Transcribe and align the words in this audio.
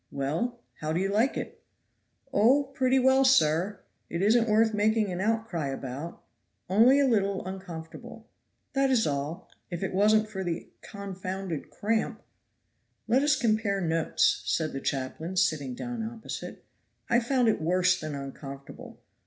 "Well, 0.11 0.61
how 0.79 0.93
do 0.93 0.99
you 0.99 1.09
like 1.09 1.37
it?" 1.37 1.61
"Oh! 2.33 2.63
pretty 2.73 2.97
well, 2.97 3.23
sir; 3.23 3.81
it 4.09 4.23
isn't 4.23 4.49
worth 4.49 4.73
making 4.73 5.11
an 5.11 5.21
outcry 5.21 5.67
about." 5.67 6.23
"Only 6.67 6.99
a 6.99 7.05
little 7.05 7.43
_on_comfortable." 7.45 8.23
"That 8.73 8.89
is 8.89 9.05
all; 9.05 9.47
if 9.69 9.83
it 9.83 9.93
wasn't 9.93 10.27
for 10.27 10.43
the 10.43 10.67
confounded 10.81 11.69
cramp." 11.69 12.19
"Let 13.07 13.21
us 13.21 13.35
compare 13.35 13.79
notes," 13.79 14.41
said 14.47 14.73
the 14.73 14.81
chaplain, 14.81 15.37
sitting 15.37 15.75
down 15.75 16.01
opposite. 16.01 16.65
"I 17.07 17.19
found 17.19 17.47
it 17.47 17.61
worse 17.61 17.99
than 17.99 18.15
uncomfortable. 18.15 18.99